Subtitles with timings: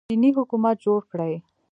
[0.09, 1.33] دیني حکومت جوړ کړي